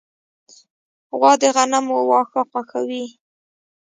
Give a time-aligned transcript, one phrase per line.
[1.17, 3.05] غوا د غنمو واښه خوښوي.